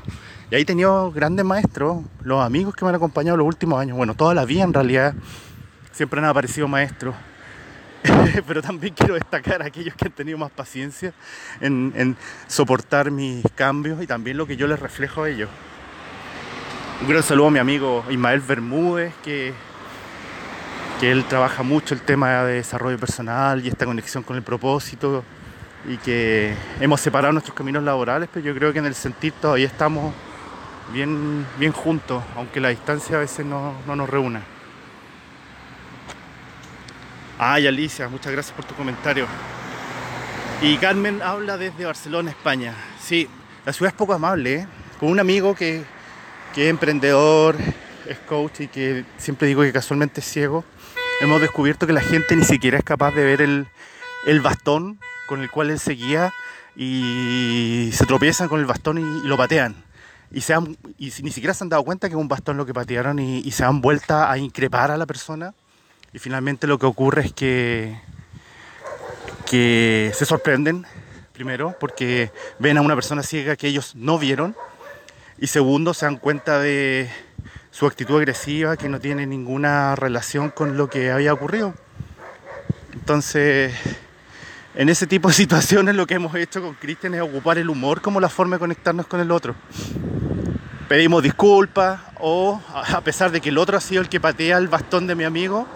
Y 0.51 0.55
ahí 0.55 0.63
he 0.63 0.65
tenido 0.65 1.11
grandes 1.11 1.45
maestros, 1.45 2.03
los 2.21 2.43
amigos 2.43 2.75
que 2.75 2.83
me 2.83 2.89
han 2.89 2.95
acompañado 2.95 3.37
los 3.37 3.47
últimos 3.47 3.79
años, 3.79 3.95
bueno, 3.95 4.15
toda 4.15 4.33
la 4.33 4.45
vida 4.45 4.63
en 4.63 4.73
realidad, 4.73 5.13
siempre 5.91 6.19
han 6.19 6.25
aparecido 6.25 6.67
maestros 6.67 7.15
pero 8.47 8.61
también 8.61 8.93
quiero 8.93 9.15
destacar 9.15 9.61
a 9.61 9.65
aquellos 9.65 9.95
que 9.95 10.05
han 10.05 10.11
tenido 10.11 10.37
más 10.37 10.51
paciencia 10.51 11.13
en, 11.61 12.15
soportar 12.47 13.11
mis 13.11 13.43
cambios 13.55 14.01
y 14.01 14.07
también 14.07 14.37
lo 14.37 14.45
que 14.45 14.57
yo 14.57 14.67
les 14.67 14.79
reflejo 14.79 15.23
a 15.23 15.29
ellos. 15.29 15.49
Un 17.01 17.09
gran 17.09 17.23
saludo 17.23 17.47
a 17.47 17.51
mi 17.51 17.59
amigo 17.59 18.05
Ismael 18.09 18.41
Bermúdez, 18.41 19.13
que, 19.23 19.53
que 20.99 21.11
él 21.11 21.25
trabaja 21.25 21.63
mucho 21.63 21.93
el 21.93 22.01
tema 22.01 22.43
de 22.43 22.55
desarrollo 22.55 22.97
personal 22.97 23.65
y 23.65 23.69
esta 23.69 23.85
conexión 23.85 24.23
con 24.23 24.35
el 24.35 24.43
propósito 24.43 25.23
y 25.87 25.97
que 25.97 26.53
hemos 26.79 27.01
separado 27.01 27.33
nuestros 27.33 27.55
caminos 27.55 27.83
laborales, 27.83 28.29
pero 28.33 28.45
yo 28.45 28.55
creo 28.55 28.73
que 28.73 28.79
en 28.79 28.85
el 28.85 28.95
sentir 28.95 29.33
todavía 29.33 29.67
estamos 29.67 30.13
bien, 30.91 31.45
bien 31.59 31.71
juntos, 31.71 32.23
aunque 32.35 32.59
la 32.59 32.69
distancia 32.69 33.17
a 33.17 33.19
veces 33.19 33.45
no, 33.45 33.73
no 33.85 33.95
nos 33.95 34.09
reúna. 34.09 34.41
Ay, 37.37 37.67
Alicia, 37.67 38.07
muchas 38.07 38.31
gracias 38.31 38.55
por 38.55 38.65
tu 38.65 38.73
comentario. 38.75 39.27
Y 40.61 40.77
Carmen 40.77 41.21
habla 41.21 41.57
desde 41.57 41.85
Barcelona, 41.85 42.31
España. 42.31 42.73
Sí, 42.99 43.27
la 43.65 43.73
ciudad 43.73 43.91
es 43.91 43.97
poco 43.97 44.13
amable, 44.13 44.53
¿eh? 44.53 44.67
Con 44.99 45.09
un 45.09 45.19
amigo 45.19 45.53
que, 45.53 45.83
que 46.53 46.65
es 46.65 46.69
emprendedor, 46.69 47.57
es 48.07 48.17
coach 48.19 48.61
y 48.61 48.67
que 48.67 49.03
siempre 49.17 49.47
digo 49.47 49.63
que 49.63 49.73
casualmente 49.73 50.21
es 50.21 50.27
ciego, 50.27 50.63
hemos 51.19 51.41
descubierto 51.41 51.85
que 51.85 51.93
la 51.93 52.01
gente 52.01 52.35
ni 52.35 52.45
siquiera 52.45 52.77
es 52.77 52.83
capaz 52.83 53.11
de 53.11 53.23
ver 53.25 53.41
el, 53.41 53.67
el 54.25 54.41
bastón 54.41 54.99
con 55.27 55.41
el 55.41 55.49
cual 55.49 55.69
él 55.69 55.79
seguía 55.79 56.33
y 56.75 57.89
se 57.93 58.05
tropiezan 58.05 58.47
con 58.47 58.59
el 58.59 58.65
bastón 58.65 58.97
y, 58.97 59.27
lo 59.27 59.37
patean. 59.37 59.75
Y, 60.31 60.41
se 60.41 60.53
han, 60.53 60.77
y 60.97 61.11
ni 61.21 61.31
siquiera 61.31 61.53
se 61.53 61.63
han 61.63 61.69
dado 61.69 61.83
cuenta 61.83 62.07
que 62.07 62.15
es 62.15 62.19
un 62.19 62.27
bastón 62.27 62.57
lo 62.57 62.65
que 62.65 62.73
patearon 62.73 63.19
y, 63.19 63.49
se 63.51 63.63
han 63.63 63.81
vuelto 63.81 64.15
a 64.15 64.37
increpar 64.37 64.91
a 64.91 64.97
la 64.97 65.05
persona 65.05 65.53
y 66.13 66.19
finalmente 66.19 66.67
lo 66.67 66.79
que 66.79 66.85
ocurre 66.85 67.25
es 67.25 67.33
que, 67.33 67.99
que 69.45 70.11
se 70.13 70.25
sorprenden, 70.25 70.85
primero, 71.33 71.75
porque 71.79 72.31
ven 72.59 72.77
a 72.77 72.81
una 72.81 72.95
persona 72.95 73.21
ciega 73.21 73.55
que 73.55 73.67
ellos 73.67 73.95
no 73.95 74.17
vieron. 74.17 74.55
Y 75.37 75.47
segundo, 75.47 75.93
se 75.93 76.05
dan 76.05 76.15
cuenta 76.15 76.59
de 76.59 77.09
su 77.71 77.85
actitud 77.85 78.17
agresiva 78.17 78.77
que 78.77 78.87
no 78.87 79.01
tiene 79.01 79.27
ninguna 79.27 79.97
relación 79.97 80.49
con 80.49 80.77
lo 80.77 80.89
que 80.89 81.11
había 81.11 81.33
ocurrido. 81.33 81.73
Entonces, 82.93 83.73
en 84.75 84.89
ese 84.89 85.07
tipo 85.07 85.29
de 85.29 85.33
situaciones 85.35 85.95
lo 85.95 86.05
que 86.05 86.15
hemos 86.15 86.35
hecho 86.35 86.61
con 86.61 86.73
Cristian 86.75 87.15
es 87.15 87.21
ocupar 87.21 87.57
el 87.57 87.69
humor 87.69 88.01
como 88.01 88.19
la 88.19 88.29
forma 88.29 88.57
de 88.57 88.59
conectarnos 88.59 89.07
con 89.07 89.19
el 89.19 89.31
otro. 89.31 89.55
Pedimos 90.87 91.23
disculpas 91.23 91.99
o 92.19 92.61
a 92.69 93.01
pesar 93.01 93.31
de 93.31 93.41
que 93.41 93.49
el 93.49 93.57
otro 93.57 93.77
ha 93.77 93.81
sido 93.81 94.01
el 94.01 94.09
que 94.09 94.19
patea 94.19 94.57
el 94.57 94.67
bastón 94.67 95.07
de 95.07 95.15
mi 95.15 95.23
amigo, 95.23 95.67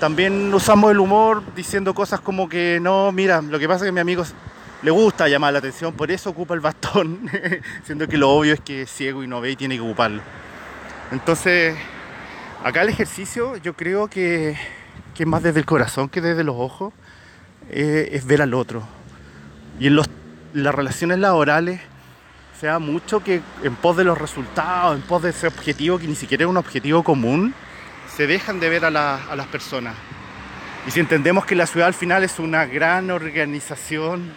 también 0.00 0.52
usamos 0.52 0.90
el 0.90 0.98
humor 0.98 1.42
diciendo 1.54 1.94
cosas 1.94 2.20
como 2.20 2.48
que 2.48 2.78
no, 2.80 3.12
mira, 3.12 3.42
lo 3.42 3.58
que 3.58 3.68
pasa 3.68 3.78
es 3.78 3.82
que 3.84 3.88
a 3.90 3.92
mi 3.92 4.00
amigo 4.00 4.24
le 4.82 4.90
gusta 4.90 5.28
llamar 5.28 5.52
la 5.52 5.58
atención, 5.58 5.94
por 5.94 6.10
eso 6.10 6.30
ocupa 6.30 6.54
el 6.54 6.60
bastón, 6.60 7.30
siendo 7.84 8.08
que 8.08 8.16
lo 8.16 8.30
obvio 8.30 8.54
es 8.54 8.60
que 8.60 8.82
es 8.82 8.90
ciego 8.90 9.22
y 9.22 9.26
no 9.26 9.40
ve 9.40 9.52
y 9.52 9.56
tiene 9.56 9.76
que 9.76 9.82
ocuparlo. 9.82 10.22
Entonces, 11.12 11.76
acá 12.64 12.82
el 12.82 12.88
ejercicio 12.88 13.56
yo 13.58 13.74
creo 13.74 14.08
que, 14.08 14.56
que 15.14 15.26
más 15.26 15.42
desde 15.42 15.60
el 15.60 15.66
corazón 15.66 16.08
que 16.08 16.20
desde 16.20 16.44
los 16.44 16.56
ojos, 16.58 16.92
es 17.70 18.26
ver 18.26 18.42
al 18.42 18.54
otro. 18.54 18.82
Y 19.78 19.88
en, 19.88 19.96
los, 19.96 20.08
las 20.52 20.74
relaciones 20.74 21.18
laborales 21.18 21.80
se 22.60 22.66
da 22.66 22.78
mucho 22.78 23.22
que 23.22 23.42
en 23.62 23.74
pos 23.76 23.96
de 23.96 24.04
los 24.04 24.16
resultados, 24.16 24.96
en 24.96 25.02
pos 25.02 25.22
de 25.22 25.30
ese 25.30 25.46
objetivo 25.46 25.98
que 25.98 26.06
ni 26.06 26.14
siquiera 26.14 26.44
es 26.44 26.50
un 26.50 26.56
objetivo 26.56 27.02
común, 27.02 27.54
se 28.14 28.26
dejan 28.26 28.60
de 28.60 28.70
ver 28.70 28.84
a, 28.84 28.90
la, 28.90 29.16
a 29.30 29.36
las 29.36 29.46
personas. 29.46 29.94
Y 30.86 30.90
si 30.90 31.00
entendemos 31.00 31.44
que 31.44 31.54
la 31.54 31.66
ciudad 31.66 31.88
al 31.88 31.94
final 31.94 32.24
es 32.24 32.38
una 32.38 32.64
gran 32.64 33.10
organización, 33.10 34.32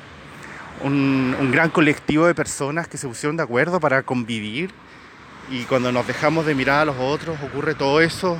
un, 0.83 1.35
un, 1.39 1.51
gran 1.51 1.69
colectivo 1.69 2.25
de 2.25 2.35
personas 2.35 2.87
que 2.87 2.97
se 2.97 3.07
pusieron 3.07 3.37
de 3.37 3.43
acuerdo 3.43 3.79
para 3.79 4.03
convivir, 4.03 4.71
y 5.49 5.63
cuando 5.63 5.91
nos 5.91 6.05
dejamos 6.05 6.45
de 6.45 6.55
mirar 6.55 6.81
a 6.81 6.85
los 6.85 6.97
otros 6.99 7.37
ocurre 7.41 7.73
todo 7.73 8.01
eso 8.01 8.37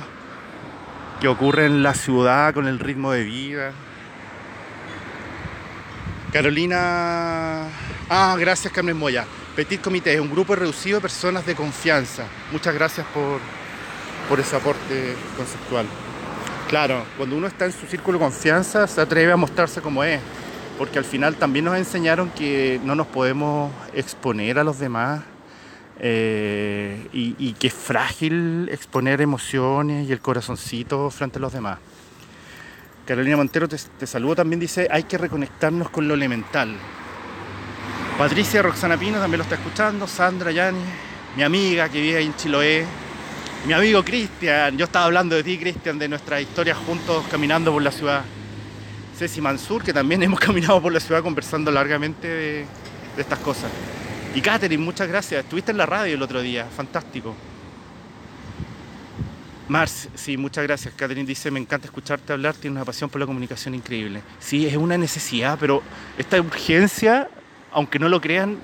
que 1.20 1.28
ocurre 1.28 1.66
en 1.66 1.82
la 1.82 1.94
ciudad 1.94 2.54
con 2.54 2.66
el 2.66 2.78
ritmo 2.78 3.12
de 3.12 3.24
vida. 3.24 3.72
Carolina... 6.32 7.66
Ah, 8.08 8.36
gracias 8.38 8.72
Carmen 8.72 8.96
Moya. 8.96 9.24
Petit 9.56 9.80
Comité 9.80 10.14
es 10.14 10.20
un 10.20 10.30
grupo 10.30 10.54
reducido 10.54 10.98
de 10.98 11.02
personas 11.02 11.44
de 11.44 11.54
confianza. 11.54 12.24
Muchas 12.52 12.72
gracias 12.72 13.06
por, 13.08 13.40
por 14.28 14.38
ese 14.38 14.54
aporte 14.54 15.16
conceptual. 15.36 15.86
Claro, 16.68 17.04
cuando 17.16 17.36
uno 17.36 17.48
está 17.48 17.66
en 17.66 17.72
su 17.72 17.86
círculo 17.86 18.18
de 18.18 18.24
confianza 18.24 18.86
se 18.86 19.00
atreve 19.00 19.32
a 19.32 19.36
mostrarse 19.36 19.80
como 19.80 20.04
es, 20.04 20.20
porque 20.78 20.98
al 20.98 21.04
final 21.04 21.34
también 21.34 21.64
nos 21.64 21.76
enseñaron 21.76 22.30
que 22.30 22.80
no 22.84 22.94
nos 22.94 23.08
podemos 23.08 23.72
exponer 23.92 24.58
a 24.58 24.64
los 24.64 24.78
demás 24.78 25.22
eh, 25.98 27.08
y, 27.12 27.34
y, 27.38 27.54
que 27.54 27.66
es 27.66 27.74
frágil 27.74 28.68
exponer 28.70 29.20
emociones 29.20 30.08
y 30.08 30.12
el 30.12 30.20
corazoncito 30.20 31.10
frente 31.10 31.38
a 31.38 31.40
los 31.40 31.52
demás. 31.52 31.78
Carolina 33.06 33.36
Montero 33.36 33.68
te, 33.68 33.76
te 33.76 34.06
también, 34.06 34.60
dice, 34.60 34.88
hay 34.90 35.04
que 35.04 35.18
reconectarnos 35.18 35.90
con 35.90 36.06
lo 36.06 36.14
elemental. 36.14 36.76
Patricia 38.18 38.62
Roxana 38.62 38.96
Pino 38.98 39.18
también 39.18 39.38
lo 39.38 39.44
está 39.44 39.56
escuchando, 39.56 40.06
Sandra 40.06 40.50
Yani, 40.50 40.78
mi 41.36 41.42
amiga 41.42 41.88
que 41.88 42.00
vive 42.00 42.20
en 42.20 42.36
Chiloé, 42.36 42.84
mi 43.66 43.72
amigo 43.72 44.04
Cristian, 44.04 44.76
yo 44.76 44.84
estaba 44.84 45.06
hablando 45.06 45.36
de 45.36 45.42
ti, 45.42 45.58
Cristian, 45.58 45.98
de 45.98 46.08
nuestras 46.08 46.40
historias 46.42 46.76
juntos 46.78 47.24
caminando 47.30 47.72
por 47.72 47.82
la 47.82 47.90
ciudad. 47.90 48.22
Ceci 49.16 49.40
Mansur, 49.40 49.82
que 49.82 49.92
también 49.92 50.22
hemos 50.24 50.38
caminado 50.38 50.80
por 50.80 50.92
la 50.92 51.00
ciudad 51.00 51.22
conversando 51.22 51.70
largamente 51.70 52.28
de, 52.28 52.66
de 53.16 53.22
estas 53.22 53.38
cosas. 53.40 53.70
Y 54.34 54.40
Katherine, 54.40 54.82
muchas 54.82 55.08
gracias. 55.08 55.42
Estuviste 55.42 55.72
en 55.72 55.78
la 55.78 55.86
radio 55.86 56.14
el 56.14 56.22
otro 56.22 56.40
día, 56.40 56.66
fantástico. 56.66 57.34
Mars, 59.70 60.08
sí, 60.16 60.36
muchas 60.36 60.64
gracias. 60.64 60.92
Katherine 60.94 61.24
dice, 61.24 61.48
me 61.52 61.60
encanta 61.60 61.86
escucharte 61.86 62.32
hablar, 62.32 62.56
tienes 62.56 62.74
una 62.76 62.84
pasión 62.84 63.08
por 63.08 63.20
la 63.20 63.26
comunicación 63.26 63.72
increíble. 63.72 64.20
Sí, 64.40 64.66
es 64.66 64.76
una 64.76 64.98
necesidad, 64.98 65.56
pero 65.60 65.80
esta 66.18 66.40
urgencia, 66.40 67.30
aunque 67.70 68.00
no 68.00 68.08
lo 68.08 68.20
crean, 68.20 68.58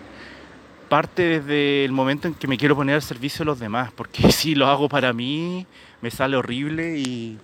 parte 0.88 1.22
desde 1.38 1.84
el 1.84 1.92
momento 1.92 2.26
en 2.26 2.34
que 2.34 2.48
me 2.48 2.58
quiero 2.58 2.74
poner 2.74 2.96
al 2.96 3.02
servicio 3.02 3.44
de 3.44 3.44
los 3.44 3.60
demás, 3.60 3.92
porque 3.94 4.32
si 4.32 4.56
lo 4.56 4.66
hago 4.66 4.88
para 4.88 5.12
mí, 5.12 5.64
me 6.02 6.10
sale 6.10 6.36
horrible 6.36 6.98
y, 6.98 7.38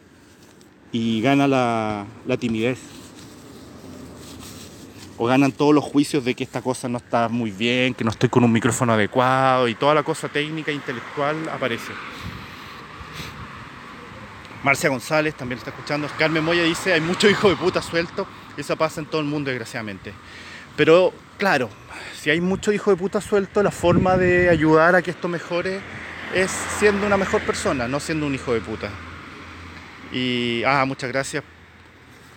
y 0.90 1.23
gana 1.23 1.47
la, 1.47 2.04
la 2.26 2.37
timidez. 2.37 2.81
O 5.19 5.26
ganan 5.26 5.52
todos 5.52 5.73
los 5.73 5.85
juicios 5.85 6.25
de 6.25 6.35
que 6.35 6.42
esta 6.42 6.62
cosa 6.62 6.88
no 6.88 6.99
está 6.99 7.28
muy 7.28 7.52
bien, 7.52 7.95
que 7.95 8.02
no 8.02 8.11
estoy 8.11 8.28
con 8.28 8.42
un 8.42 8.50
micrófono 8.50 8.95
adecuado 8.95 9.69
y 9.69 9.76
toda 9.76 9.95
la 9.95 10.02
cosa 10.02 10.28
técnica 10.28 10.73
e 10.73 10.75
intelectual 10.75 11.49
aparece. 11.49 11.92
Marcia 14.62 14.88
González 14.88 15.35
también 15.35 15.59
está 15.59 15.71
escuchando. 15.71 16.09
Carmen 16.19 16.45
Moya 16.45 16.62
dice, 16.62 16.92
hay 16.92 17.00
mucho 17.00 17.28
hijo 17.28 17.49
de 17.50 17.57
puta 17.57 17.83
suelto. 17.83 18.26
Eso 18.57 18.76
pasa 18.76 19.00
en 19.00 19.07
todo 19.07 19.21
el 19.21 19.26
mundo, 19.26 19.50
desgraciadamente. 19.50 20.12
Pero, 20.76 21.12
claro, 21.37 21.69
si 22.19 22.31
hay 22.31 22.40
mucho 22.40 22.73
hijo 22.73 22.90
de 22.90 22.97
puta 22.97 23.21
suelto, 23.21 23.62
la 23.62 23.73
forma 23.73 24.16
de 24.16 24.49
ayudar 24.49 24.95
a 24.95 25.02
que 25.02 25.11
esto 25.11 25.28
mejore 25.28 25.81
es 26.35 26.50
siendo 26.78 27.07
una 27.07 27.16
mejor 27.16 27.42
persona, 27.42 27.88
no 27.88 27.99
siendo 27.99 28.26
un 28.26 28.35
hijo 28.35 28.54
de 28.54 28.61
puta. 28.61 28.88
Y, 30.12 30.62
ah, 30.64 30.85
muchas 30.87 31.11
gracias. 31.11 31.42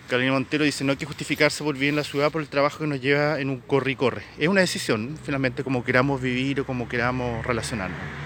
Carolina 0.08 0.32
Montero 0.32 0.64
dice, 0.64 0.84
no 0.84 0.92
hay 0.92 0.98
que 0.98 1.06
justificarse 1.06 1.62
por 1.62 1.74
vivir 1.74 1.90
en 1.90 1.96
la 1.96 2.04
ciudad 2.04 2.30
por 2.30 2.40
el 2.40 2.48
trabajo 2.48 2.78
que 2.78 2.86
nos 2.86 3.00
lleva 3.00 3.40
en 3.40 3.50
un 3.50 3.60
corre 3.60 3.92
y 3.92 3.96
corre. 3.96 4.22
Es 4.38 4.48
una 4.48 4.60
decisión, 4.60 5.18
finalmente, 5.24 5.64
como 5.64 5.84
queramos 5.84 6.20
vivir 6.20 6.60
o 6.60 6.66
como 6.66 6.88
queramos 6.88 7.44
relacionarnos. 7.44 8.25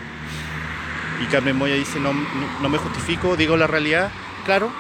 Y 1.21 1.27
Carmen 1.27 1.57
Moya 1.57 1.75
dice, 1.75 2.01
no, 2.01 2.13
no, 2.15 2.69
me 2.69 2.79
justifico, 2.79 3.37
digo 3.37 3.57
la 3.57 3.67
realidad. 3.67 4.11
Claro, 4.45 4.73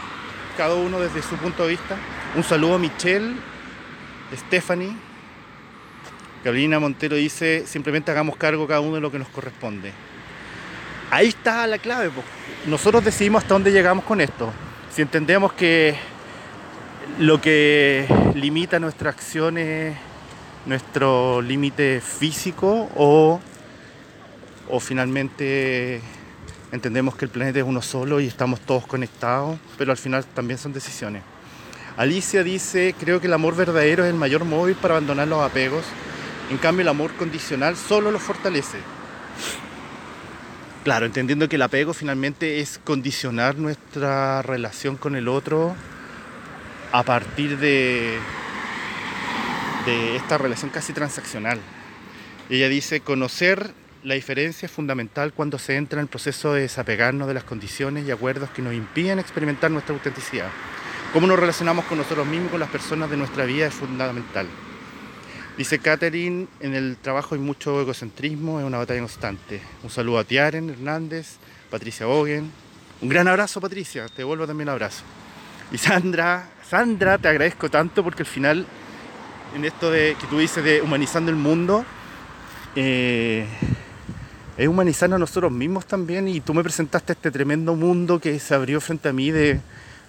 cada 0.56 0.75
uno 0.75 0.99
desde 0.99 1.23
su 1.23 1.37
punto 1.37 1.64
de 1.64 1.70
vista. 1.70 1.97
Un 2.35 2.42
saludo 2.42 2.76
a 2.76 2.78
Michelle, 2.78 3.35
Stephanie, 4.35 4.97
Carolina 6.42 6.80
Montero 6.80 7.16
dice, 7.16 7.64
simplemente 7.66 8.11
hagamos 8.11 8.37
cargo 8.37 8.66
cada 8.66 8.80
uno 8.80 8.94
de 8.94 9.00
lo 9.02 9.12
que 9.12 9.18
nos 9.18 9.28
corresponde. 9.28 9.92
Ahí 11.11 11.28
está 11.28 11.66
la 11.66 11.78
clave. 11.78 12.11
Nosotros 12.66 13.04
decidimos 13.04 13.42
hasta 13.42 13.54
dónde 13.54 13.73
llegamos 13.73 14.04
con 14.04 14.20
esto. 14.20 14.50
Si 14.90 15.02
entendemos 15.02 15.52
que 15.52 15.97
lo 17.18 17.40
que 17.40 18.06
limita 18.35 18.78
nuestras 18.78 19.16
acciones, 19.16 19.97
nuestro 20.64 21.42
límite 21.42 22.00
físico 22.00 22.88
o, 22.97 23.40
o 24.68 24.80
finalmente 24.80 26.00
entendemos 26.72 27.16
que 27.16 27.24
el 27.24 27.30
planeta 27.30 27.58
es 27.58 27.64
uno 27.64 27.82
solo 27.82 28.20
y 28.20 28.26
estamos 28.26 28.60
todos 28.60 28.86
conectados, 28.86 29.58
pero 29.78 29.90
al 29.90 29.98
final 29.98 30.24
también 30.24 30.58
son 30.58 30.72
decisiones. 30.72 31.22
Alicia 31.96 32.42
dice, 32.42 32.94
creo 32.98 33.20
que 33.20 33.26
el 33.26 33.32
amor 33.32 33.56
verdadero 33.56 34.04
es 34.04 34.10
el 34.10 34.16
mayor 34.16 34.44
móvil 34.44 34.76
para 34.76 34.94
abandonar 34.94 35.28
los 35.28 35.42
apegos 35.42 35.84
en 36.50 36.58
cambio, 36.58 36.82
el 36.82 36.88
amor 36.88 37.12
condicional 37.14 37.76
solo 37.76 38.10
lo 38.10 38.18
fortalece. 38.18 38.78
Claro, 40.82 41.06
entendiendo 41.06 41.48
que 41.48 41.54
el 41.54 41.62
apego 41.62 41.92
finalmente 41.92 42.58
es 42.58 42.80
condicionar 42.82 43.56
nuestra 43.56 44.42
relación 44.42 44.96
con 44.96 45.14
el 45.14 45.28
otro 45.28 45.76
a 46.90 47.04
partir 47.04 47.56
de, 47.58 48.18
de 49.86 50.16
esta 50.16 50.38
relación 50.38 50.72
casi 50.72 50.92
transaccional. 50.92 51.60
Ella 52.48 52.68
dice, 52.68 53.00
conocer 53.00 53.72
la 54.02 54.14
diferencia 54.14 54.66
es 54.66 54.73
fundamental 54.73 55.33
cuando 55.33 55.59
se 55.59 55.76
entra 55.76 55.99
en 55.99 56.04
el 56.04 56.09
proceso 56.09 56.54
de 56.54 56.62
desapegarnos 56.62 57.28
de 57.28 57.35
las 57.35 57.45
condiciones 57.45 58.07
y 58.07 58.11
acuerdos 58.11 58.50
que 58.50 58.62
nos 58.62 58.73
impiden 58.73 59.19
experimentar 59.19 59.71
nuestra 59.71 59.95
autenticidad. 59.95 60.49
Cómo 61.12 61.26
nos 61.26 61.38
relacionamos 61.38 61.85
con 61.85 61.99
nosotros 61.99 62.26
mismos 62.26 62.50
con 62.50 62.61
las 62.61 62.71
personas 62.71 63.11
de 63.11 63.16
nuestra 63.16 63.45
vida 63.45 63.66
es 63.66 63.75
fundamental. 63.75 64.47
Dice 65.59 65.78
Catherine, 65.78 66.47
en 66.61 66.75
el 66.75 66.97
trabajo 66.97 67.35
hay 67.35 67.40
mucho 67.40 67.80
egocentrismo, 67.80 68.61
es 68.61 68.66
una 68.66 68.78
batalla 68.78 69.00
constante. 69.00 69.61
Un 69.83 69.90
saludo 69.90 70.19
a 70.19 70.25
Tiaren 70.25 70.71
Hernández, 70.71 71.37
Patricia 71.71 72.07
Bogen. 72.07 72.50
Un 73.02 73.09
gran 73.09 73.28
abrazo, 73.28 73.61
Patricia, 73.61 74.07
te 74.09 74.19
devuelvo 74.19 74.47
también 74.47 74.69
un 74.69 74.73
abrazo. 74.73 75.02
Y 75.73 75.78
Sandra, 75.78 76.49
Sandra, 76.66 77.19
te 77.19 77.28
agradezco 77.28 77.69
tanto 77.69 78.02
porque 78.02 78.23
al 78.23 78.28
final, 78.28 78.66
en 79.54 79.64
esto 79.64 79.90
de 79.90 80.16
que 80.19 80.26
tú 80.28 80.38
dices 80.38 80.64
de 80.64 80.80
humanizando 80.80 81.30
el 81.30 81.37
mundo, 81.37 81.85
eh, 82.76 83.47
es 84.60 84.68
humanizarnos 84.68 85.16
a 85.16 85.20
nosotros 85.20 85.50
mismos 85.50 85.86
también. 85.86 86.28
Y 86.28 86.42
tú 86.42 86.52
me 86.52 86.62
presentaste 86.62 87.14
este 87.14 87.30
tremendo 87.30 87.74
mundo 87.74 88.20
que 88.20 88.38
se 88.38 88.54
abrió 88.54 88.78
frente 88.82 89.08
a 89.08 89.12
mí 89.12 89.30
de 89.30 89.58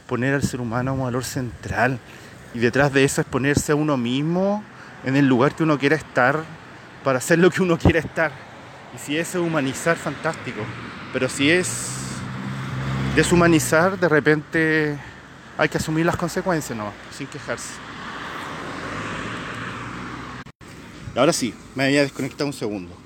poner 0.07 0.33
al 0.33 0.43
ser 0.43 0.59
humano 0.59 0.91
como 0.91 1.05
valor 1.05 1.23
central. 1.23 1.99
Y 2.53 2.59
detrás 2.59 2.91
de 2.91 3.05
eso 3.05 3.21
es 3.21 3.27
ponerse 3.27 3.71
a 3.71 3.75
uno 3.75 3.95
mismo 3.95 4.61
en 5.05 5.15
el 5.15 5.25
lugar 5.25 5.55
que 5.55 5.63
uno 5.63 5.79
quiera 5.79 5.95
estar 5.95 6.43
para 7.01 7.19
hacer 7.19 7.39
lo 7.39 7.49
que 7.49 7.63
uno 7.63 7.77
quiera 7.77 7.99
estar. 7.99 8.33
Y 8.93 8.97
si 8.97 9.17
es 9.17 9.33
humanizar, 9.35 9.95
fantástico. 9.95 10.59
Pero 11.13 11.29
si 11.29 11.49
es 11.49 11.87
deshumanizar, 13.15 13.97
de 13.97 14.09
repente 14.09 14.97
hay 15.57 15.69
que 15.69 15.77
asumir 15.77 16.05
las 16.05 16.17
consecuencias, 16.17 16.77
no, 16.77 16.91
sin 17.17 17.27
quejarse. 17.27 17.75
Ahora 21.15 21.31
sí, 21.31 21.53
me 21.73 21.85
había 21.85 22.01
desconectado 22.01 22.47
un 22.47 22.53
segundo. 22.53 23.00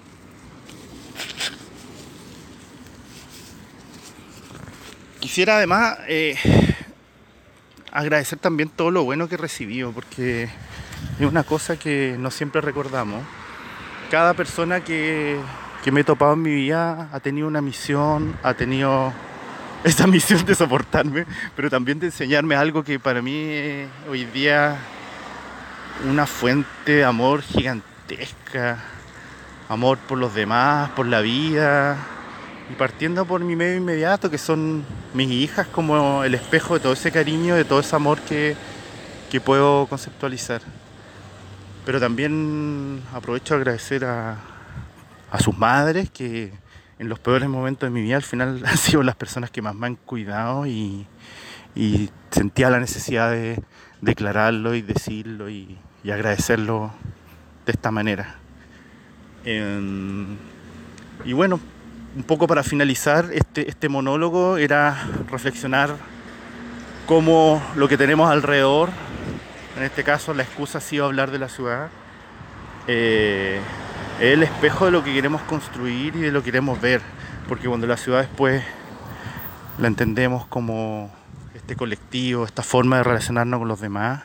Quisiera 5.25 5.57
además 5.57 5.97
eh, 6.07 6.35
agradecer 7.91 8.37
también 8.37 8.69
todo 8.69 8.91
lo 8.91 9.03
bueno 9.03 9.27
que 9.27 9.33
he 9.33 9.37
recibido, 9.39 9.91
porque 9.91 10.43
es 11.19 11.25
una 11.25 11.41
cosa 11.41 11.79
que 11.79 12.15
no 12.19 12.29
siempre 12.29 12.61
recordamos. 12.61 13.23
Cada 14.11 14.35
persona 14.35 14.81
que, 14.81 15.39
que 15.83 15.91
me 15.91 16.01
he 16.01 16.03
topado 16.03 16.33
en 16.33 16.43
mi 16.43 16.53
vida 16.53 17.09
ha 17.11 17.19
tenido 17.21 17.47
una 17.47 17.59
misión, 17.59 18.37
ha 18.43 18.53
tenido 18.53 19.11
esa 19.83 20.05
misión 20.05 20.45
de 20.45 20.53
soportarme, 20.53 21.25
pero 21.55 21.71
también 21.71 21.99
de 21.99 22.05
enseñarme 22.05 22.53
algo 22.53 22.83
que 22.83 22.99
para 22.99 23.23
mí 23.23 23.35
es 23.35 23.89
hoy 24.07 24.25
día 24.25 24.77
una 26.07 26.27
fuente 26.27 26.97
de 26.97 27.03
amor 27.03 27.41
gigantesca, 27.41 28.77
amor 29.69 29.97
por 29.97 30.19
los 30.19 30.35
demás, 30.35 30.91
por 30.91 31.07
la 31.07 31.21
vida, 31.21 31.97
y 32.69 32.73
partiendo 32.73 33.25
por 33.25 33.41
mi 33.41 33.55
medio 33.55 33.77
inmediato, 33.77 34.29
que 34.29 34.37
son 34.37 34.83
mis 35.13 35.29
hijas, 35.29 35.67
como 35.67 36.23
el 36.23 36.33
espejo 36.33 36.75
de 36.75 36.79
todo 36.79 36.93
ese 36.93 37.11
cariño, 37.11 37.55
de 37.55 37.65
todo 37.65 37.79
ese 37.79 37.95
amor 37.95 38.19
que, 38.21 38.55
que 39.29 39.39
puedo 39.39 39.85
conceptualizar. 39.87 40.61
Pero 41.85 41.99
también 41.99 43.01
aprovecho 43.13 43.53
a 43.53 43.57
agradecer 43.57 44.05
a, 44.05 44.37
a 45.31 45.39
sus 45.39 45.55
madres, 45.55 46.09
que 46.09 46.51
en 46.97 47.09
los 47.09 47.19
peores 47.19 47.47
momentos 47.49 47.87
de 47.87 47.91
mi 47.91 48.01
vida 48.01 48.15
al 48.15 48.23
final 48.23 48.63
han 48.65 48.77
sido 48.77 49.03
las 49.03 49.15
personas 49.15 49.51
que 49.51 49.61
más 49.61 49.75
me 49.75 49.87
han 49.87 49.95
cuidado 49.95 50.65
y, 50.65 51.05
y 51.75 52.09
sentía 52.31 52.69
la 52.69 52.79
necesidad 52.79 53.29
de 53.29 53.61
declararlo 54.01 54.73
y 54.73 54.81
decirlo 54.81 55.49
y, 55.49 55.77
y 56.03 56.11
agradecerlo 56.11 56.91
de 57.65 57.71
esta 57.71 57.91
manera. 57.91 58.37
y 61.23 61.33
bueno, 61.33 61.59
un 62.15 62.23
poco 62.23 62.47
para 62.47 62.63
finalizar 62.63 63.29
este, 63.33 63.69
este 63.69 63.89
monólogo 63.89 64.57
era 64.57 65.05
reflexionar 65.29 65.95
cómo 67.05 67.61
lo 67.75 67.89
que 67.89 67.97
tenemos 67.97 68.31
alrededor, 68.31 68.89
en 69.77 69.83
este 69.83 70.03
caso 70.03 70.33
la 70.33 70.43
excusa 70.43 70.77
ha 70.77 70.81
sido 70.81 71.05
hablar 71.05 71.31
de 71.31 71.39
la 71.39 71.49
ciudad, 71.49 71.89
eh, 72.87 73.59
es 74.19 74.33
el 74.33 74.43
espejo 74.43 74.85
de 74.85 74.91
lo 74.91 75.03
que 75.03 75.13
queremos 75.13 75.41
construir 75.41 76.15
y 76.15 76.21
de 76.21 76.31
lo 76.31 76.39
que 76.39 76.45
queremos 76.45 76.79
ver, 76.79 77.01
porque 77.49 77.67
cuando 77.67 77.85
la 77.85 77.97
ciudad 77.97 78.21
después 78.21 78.63
la 79.77 79.87
entendemos 79.87 80.45
como 80.45 81.11
este 81.53 81.75
colectivo, 81.75 82.45
esta 82.45 82.63
forma 82.63 82.97
de 82.97 83.03
relacionarnos 83.03 83.59
con 83.59 83.67
los 83.67 83.81
demás, 83.81 84.23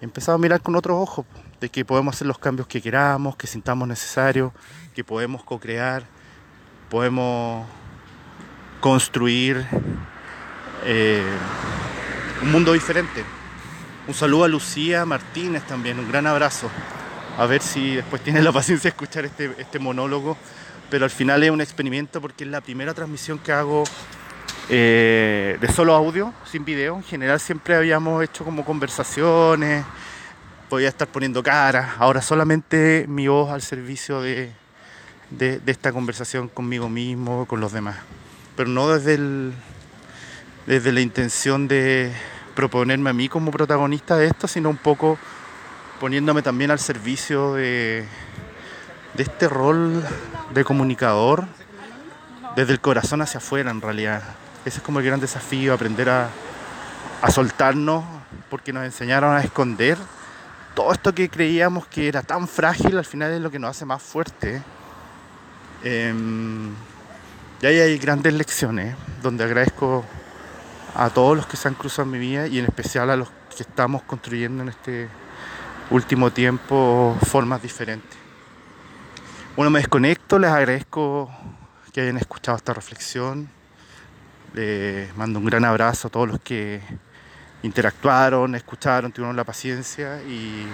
empezamos 0.00 0.38
a 0.38 0.42
mirar 0.42 0.62
con 0.62 0.76
otros 0.76 0.96
ojos, 0.98 1.26
de 1.60 1.68
que 1.68 1.84
podemos 1.84 2.16
hacer 2.16 2.26
los 2.26 2.38
cambios 2.38 2.66
que 2.66 2.80
queramos, 2.80 3.36
que 3.36 3.46
sintamos 3.46 3.86
necesarios, 3.86 4.52
que 4.94 5.04
podemos 5.04 5.44
co-crear 5.44 6.04
podemos 6.92 7.66
construir 8.78 9.66
eh, 10.84 11.24
un 12.42 12.52
mundo 12.52 12.74
diferente. 12.74 13.24
Un 14.06 14.12
saludo 14.12 14.44
a 14.44 14.48
Lucía 14.48 15.06
Martínez 15.06 15.62
también, 15.62 15.98
un 15.98 16.06
gran 16.06 16.26
abrazo. 16.26 16.70
A 17.38 17.46
ver 17.46 17.62
si 17.62 17.94
después 17.94 18.22
tiene 18.22 18.42
la 18.42 18.52
paciencia 18.58 18.90
de 18.90 18.92
escuchar 18.92 19.24
este, 19.24 19.54
este 19.56 19.78
monólogo, 19.78 20.36
pero 20.90 21.06
al 21.06 21.10
final 21.10 21.42
es 21.42 21.50
un 21.50 21.62
experimento 21.62 22.20
porque 22.20 22.44
es 22.44 22.50
la 22.50 22.60
primera 22.60 22.92
transmisión 22.92 23.38
que 23.38 23.52
hago 23.52 23.84
eh, 24.68 25.56
de 25.58 25.68
solo 25.72 25.94
audio, 25.94 26.34
sin 26.44 26.62
video. 26.62 26.96
En 26.96 27.04
general 27.04 27.40
siempre 27.40 27.74
habíamos 27.74 28.22
hecho 28.22 28.44
como 28.44 28.66
conversaciones, 28.66 29.82
podía 30.68 30.90
estar 30.90 31.08
poniendo 31.08 31.42
caras, 31.42 31.92
ahora 31.98 32.20
solamente 32.20 33.06
mi 33.08 33.28
voz 33.28 33.50
al 33.50 33.62
servicio 33.62 34.20
de, 34.20 34.52
de, 35.38 35.60
esta 35.66 35.92
conversación 35.92 36.48
conmigo 36.48 36.88
mismo, 36.88 37.46
con 37.46 37.60
los 37.60 37.72
demás. 37.72 37.96
Pero 38.56 38.68
no 38.68 38.88
desde, 38.88 39.14
el, 39.14 39.52
desde 40.66 40.92
la 40.92 41.00
intención 41.00 41.68
de 41.68 42.12
proponerme 42.54 43.10
a 43.10 43.12
mí 43.12 43.28
como 43.28 43.50
protagonista 43.50 44.16
de 44.16 44.26
esto, 44.26 44.46
sino 44.46 44.70
un 44.70 44.76
poco 44.76 45.18
poniéndome 46.00 46.42
también 46.42 46.70
al 46.70 46.78
servicio 46.78 47.54
de, 47.54 48.04
de 49.14 49.22
este 49.22 49.48
rol 49.48 50.04
de 50.52 50.64
comunicador 50.64 51.46
desde 52.56 52.72
el 52.72 52.80
corazón 52.80 53.22
hacia 53.22 53.38
afuera 53.38 53.70
en 53.70 53.80
realidad. 53.80 54.22
Ese 54.64 54.78
es 54.78 54.82
como 54.82 55.00
el 55.00 55.06
gran 55.06 55.20
desafío, 55.20 55.72
aprender 55.72 56.08
a, 56.10 56.28
a 57.22 57.30
soltarnos 57.30 58.04
porque 58.50 58.72
nos 58.72 58.84
enseñaron 58.84 59.34
a 59.34 59.40
esconder 59.40 59.96
todo 60.74 60.92
esto 60.92 61.14
que 61.14 61.28
creíamos 61.28 61.86
que 61.86 62.08
era 62.08 62.22
tan 62.22 62.48
frágil, 62.48 62.96
al 62.96 63.04
final 63.04 63.32
es 63.32 63.40
lo 63.40 63.50
que 63.50 63.58
nos 63.58 63.70
hace 63.70 63.84
más 63.84 64.02
fuerte. 64.02 64.62
Em, 65.84 66.70
y 67.60 67.66
ahí 67.66 67.78
hay 67.80 67.98
grandes 67.98 68.32
lecciones 68.34 68.94
donde 69.22 69.44
agradezco 69.44 70.04
a 70.94 71.10
todos 71.10 71.36
los 71.36 71.46
que 71.46 71.56
se 71.56 71.68
han 71.68 71.74
cruzado 71.74 72.04
en 72.04 72.10
mi 72.10 72.18
vida 72.18 72.46
y 72.46 72.58
en 72.58 72.66
especial 72.66 73.10
a 73.10 73.16
los 73.16 73.28
que 73.56 73.62
estamos 73.62 74.02
construyendo 74.02 74.62
en 74.62 74.68
este 74.68 75.08
último 75.90 76.30
tiempo 76.30 77.16
formas 77.26 77.62
diferentes. 77.62 78.18
Bueno, 79.56 79.70
me 79.70 79.80
desconecto, 79.80 80.38
les 80.38 80.50
agradezco 80.50 81.30
que 81.92 82.00
hayan 82.00 82.16
escuchado 82.16 82.56
esta 82.56 82.72
reflexión. 82.72 83.48
Les 84.54 85.14
mando 85.16 85.38
un 85.38 85.46
gran 85.46 85.64
abrazo 85.64 86.08
a 86.08 86.10
todos 86.10 86.28
los 86.28 86.40
que 86.40 86.80
interactuaron, 87.62 88.54
escucharon, 88.54 89.12
tuvieron 89.12 89.36
la 89.36 89.44
paciencia 89.44 90.22
y 90.22 90.66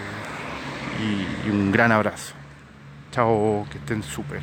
un 1.50 1.72
gran 1.72 1.92
abrazo. 1.92 2.34
Chao, 3.10 3.66
que 3.70 3.78
estén 3.78 4.02
súper. 4.02 4.42